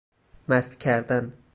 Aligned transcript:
مست 0.47 0.77
کردن 0.79 1.33